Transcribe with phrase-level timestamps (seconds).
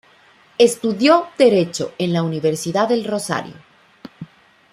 [0.57, 3.53] Estudió derecho en la Universidad del Rosario.